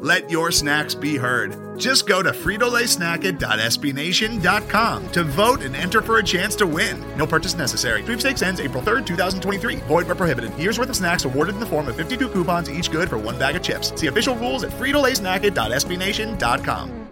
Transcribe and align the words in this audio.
Let 0.00 0.30
your 0.30 0.50
snacks 0.50 0.94
be 0.94 1.18
heard. 1.18 1.78
Just 1.78 2.08
go 2.08 2.22
to 2.22 2.30
fritolaysnacket.sbnation.com 2.30 5.12
to 5.12 5.24
vote 5.24 5.62
and 5.62 5.76
enter 5.76 6.00
for 6.00 6.16
a 6.18 6.24
chance 6.24 6.56
to 6.56 6.66
win. 6.66 7.04
No 7.16 7.26
purchase 7.26 7.54
necessary. 7.54 8.02
Sweepstakes 8.02 8.40
ends 8.40 8.60
April 8.60 8.82
3rd, 8.82 9.04
2023. 9.06 9.76
Void 9.76 10.06
where 10.06 10.14
prohibited. 10.14 10.58
Year's 10.58 10.78
worth 10.78 10.88
of 10.88 10.96
snacks 10.96 11.26
awarded 11.26 11.54
in 11.54 11.60
the 11.60 11.66
form 11.66 11.86
of 11.88 11.96
52 11.96 12.30
coupons, 12.30 12.70
each 12.70 12.90
good 12.90 13.10
for 13.10 13.18
one 13.18 13.38
bag 13.38 13.56
of 13.56 13.62
chips. 13.62 13.92
See 14.00 14.06
official 14.06 14.34
rules 14.36 14.64
at 14.64 14.70
fritolaysnacket.sbnation.com. 14.72 17.08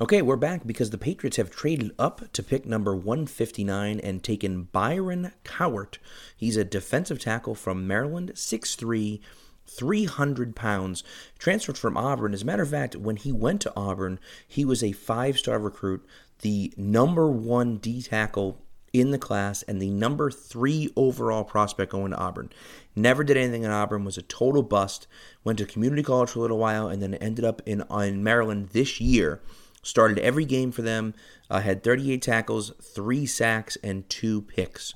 Okay, 0.00 0.22
we're 0.22 0.34
back 0.34 0.66
because 0.66 0.90
the 0.90 0.98
Patriots 0.98 1.36
have 1.36 1.52
traded 1.52 1.92
up 2.00 2.32
to 2.32 2.42
pick 2.42 2.66
number 2.66 2.96
159 2.96 4.00
and 4.00 4.24
taken 4.24 4.64
Byron 4.64 5.30
Cowart. 5.44 5.98
He's 6.36 6.56
a 6.56 6.64
defensive 6.64 7.20
tackle 7.20 7.54
from 7.54 7.86
Maryland, 7.86 8.32
6'3 8.34 9.20
300 9.66 10.54
pounds, 10.54 11.02
transferred 11.38 11.78
from 11.78 11.96
Auburn. 11.96 12.34
As 12.34 12.42
a 12.42 12.46
matter 12.46 12.62
of 12.62 12.70
fact, 12.70 12.96
when 12.96 13.16
he 13.16 13.32
went 13.32 13.60
to 13.62 13.72
Auburn, 13.76 14.18
he 14.46 14.64
was 14.64 14.82
a 14.82 14.92
five 14.92 15.38
star 15.38 15.58
recruit, 15.58 16.04
the 16.40 16.72
number 16.76 17.30
one 17.30 17.78
D 17.78 18.02
tackle 18.02 18.60
in 18.92 19.10
the 19.10 19.18
class, 19.18 19.62
and 19.64 19.82
the 19.82 19.90
number 19.90 20.30
three 20.30 20.90
overall 20.94 21.44
prospect 21.44 21.92
going 21.92 22.12
to 22.12 22.16
Auburn. 22.16 22.50
Never 22.94 23.24
did 23.24 23.36
anything 23.36 23.64
in 23.64 23.70
Auburn, 23.70 24.04
was 24.04 24.16
a 24.16 24.22
total 24.22 24.62
bust. 24.62 25.08
Went 25.42 25.58
to 25.58 25.66
community 25.66 26.02
college 26.02 26.30
for 26.30 26.38
a 26.38 26.42
little 26.42 26.58
while, 26.58 26.86
and 26.86 27.02
then 27.02 27.14
ended 27.14 27.44
up 27.44 27.60
in, 27.66 27.82
in 27.90 28.22
Maryland 28.22 28.68
this 28.68 29.00
year. 29.00 29.40
Started 29.82 30.18
every 30.20 30.44
game 30.44 30.70
for 30.70 30.82
them, 30.82 31.12
uh, 31.50 31.60
had 31.60 31.82
38 31.82 32.22
tackles, 32.22 32.72
three 32.80 33.26
sacks, 33.26 33.76
and 33.82 34.08
two 34.08 34.42
picks. 34.42 34.94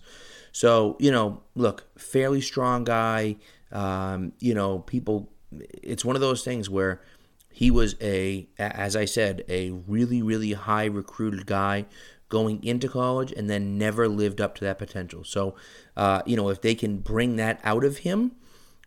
So, 0.52 0.96
you 0.98 1.11
know, 1.11 1.42
look, 1.55 1.86
fairly 1.98 2.41
strong 2.41 2.84
guy. 2.84 3.36
Um, 3.72 4.33
you 4.38 4.55
know, 4.55 4.80
people, 4.80 5.30
it's 5.83 6.05
one 6.05 6.16
of 6.16 6.20
those 6.20 6.42
things 6.42 6.69
where 6.70 7.00
he 7.50 7.70
was 7.70 7.97
a, 8.00 8.48
as 8.58 8.94
I 8.94 9.05
said, 9.05 9.44
a 9.48 9.70
really, 9.70 10.22
really 10.22 10.52
high 10.52 10.84
recruited 10.84 11.47
guy 11.47 11.86
going 12.28 12.62
into 12.62 12.89
college 12.89 13.33
and 13.33 13.48
then 13.48 13.78
never 13.78 14.06
lived 14.06 14.41
up 14.41 14.55
to 14.56 14.64
that 14.64 14.78
potential. 14.78 15.24
So, 15.24 15.55
uh, 15.96 16.22
you 16.27 16.36
know, 16.36 16.50
if 16.50 16.61
they 16.61 16.74
can 16.74 16.98
bring 16.98 17.36
that 17.36 17.61
out 17.64 17.84
of 17.84 17.98
him, 17.98 18.33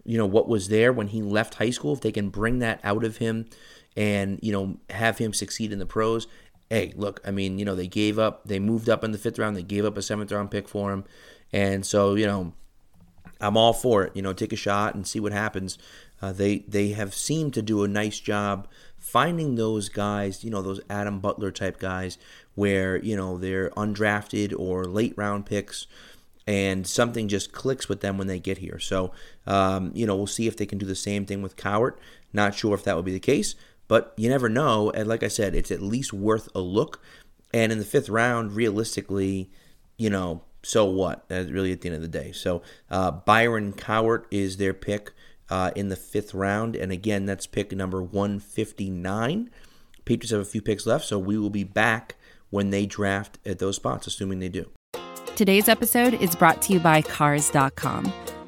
you 0.03 0.17
know, 0.17 0.25
what 0.25 0.47
was 0.47 0.69
there 0.69 0.93
when 0.93 1.07
he 1.07 1.21
left 1.21 1.55
high 1.55 1.69
school, 1.69 1.93
if 1.93 2.01
they 2.01 2.11
can 2.11 2.29
bring 2.29 2.59
that 2.59 2.79
out 2.83 3.03
of 3.03 3.17
him 3.17 3.47
and, 3.95 4.39
you 4.41 4.51
know, 4.51 4.77
have 4.89 5.17
him 5.17 5.33
succeed 5.33 5.71
in 5.71 5.79
the 5.79 5.85
pros, 5.85 6.27
hey, 6.69 6.93
look, 6.95 7.19
I 7.25 7.31
mean, 7.31 7.59
you 7.59 7.65
know, 7.65 7.75
they 7.75 7.87
gave 7.87 8.17
up, 8.17 8.45
they 8.45 8.59
moved 8.59 8.89
up 8.89 9.03
in 9.03 9.11
the 9.11 9.17
fifth 9.17 9.37
round, 9.37 9.57
they 9.57 9.63
gave 9.63 9.85
up 9.85 9.97
a 9.97 10.01
seventh 10.01 10.31
round 10.31 10.51
pick 10.51 10.69
for 10.69 10.91
him. 10.91 11.03
And 11.51 11.85
so, 11.85 12.15
you 12.15 12.25
know, 12.25 12.53
I'm 13.41 13.57
all 13.57 13.73
for 13.73 14.03
it. 14.03 14.15
You 14.15 14.21
know, 14.21 14.33
take 14.33 14.53
a 14.53 14.57
shot 14.57 14.95
and 14.95 15.05
see 15.05 15.19
what 15.19 15.33
happens. 15.33 15.77
Uh, 16.21 16.31
they 16.31 16.59
they 16.59 16.89
have 16.89 17.13
seemed 17.13 17.53
to 17.55 17.61
do 17.61 17.83
a 17.83 17.87
nice 17.87 18.19
job 18.19 18.67
finding 18.97 19.55
those 19.55 19.89
guys. 19.89 20.43
You 20.43 20.51
know, 20.51 20.61
those 20.61 20.81
Adam 20.89 21.19
Butler 21.19 21.51
type 21.51 21.79
guys 21.79 22.17
where 22.55 22.97
you 22.97 23.15
know 23.15 23.37
they're 23.37 23.71
undrafted 23.71 24.53
or 24.57 24.85
late 24.85 25.13
round 25.17 25.45
picks, 25.45 25.87
and 26.45 26.85
something 26.85 27.27
just 27.27 27.51
clicks 27.51 27.89
with 27.89 28.01
them 28.01 28.17
when 28.17 28.27
they 28.27 28.39
get 28.39 28.59
here. 28.59 28.79
So 28.79 29.11
um, 29.47 29.91
you 29.95 30.05
know, 30.05 30.15
we'll 30.15 30.27
see 30.27 30.47
if 30.47 30.57
they 30.57 30.65
can 30.65 30.77
do 30.77 30.85
the 30.85 30.95
same 30.95 31.25
thing 31.25 31.41
with 31.41 31.57
Cowart. 31.57 31.97
Not 32.33 32.55
sure 32.55 32.75
if 32.75 32.83
that 32.83 32.95
will 32.95 33.03
be 33.03 33.11
the 33.11 33.19
case, 33.19 33.55
but 33.87 34.13
you 34.15 34.29
never 34.29 34.47
know. 34.47 34.91
And 34.91 35.09
like 35.09 35.23
I 35.23 35.27
said, 35.27 35.55
it's 35.55 35.71
at 35.71 35.81
least 35.81 36.13
worth 36.13 36.47
a 36.55 36.61
look. 36.61 37.01
And 37.53 37.71
in 37.71 37.79
the 37.79 37.85
fifth 37.85 38.07
round, 38.07 38.53
realistically, 38.53 39.49
you 39.97 40.09
know, 40.09 40.43
so 40.63 40.85
what? 40.85 41.25
really, 41.29 41.71
at 41.71 41.81
the 41.81 41.89
end 41.89 41.95
of 41.95 42.01
the 42.01 42.07
day. 42.07 42.31
So 42.31 42.61
uh, 42.89 43.11
Byron 43.11 43.73
Cowart 43.73 44.25
is 44.31 44.57
their 44.57 44.73
pick 44.73 45.11
uh, 45.49 45.71
in 45.75 45.89
the 45.89 45.95
fifth 45.95 46.33
round, 46.33 46.75
and 46.75 46.91
again, 46.91 47.25
that's 47.25 47.47
pick 47.47 47.71
number 47.71 48.01
159. 48.01 49.49
Patriots 50.05 50.31
have 50.31 50.41
a 50.41 50.45
few 50.45 50.61
picks 50.61 50.85
left, 50.85 51.05
so 51.05 51.19
we 51.19 51.37
will 51.37 51.49
be 51.49 51.63
back 51.63 52.15
when 52.49 52.69
they 52.69 52.85
draft 52.85 53.39
at 53.45 53.59
those 53.59 53.75
spots, 53.77 54.07
assuming 54.07 54.39
they 54.39 54.49
do. 54.49 54.69
Today's 55.35 55.69
episode 55.69 56.13
is 56.15 56.35
brought 56.35 56.61
to 56.63 56.73
you 56.73 56.79
by 56.79 57.01
Cars.com. 57.01 58.11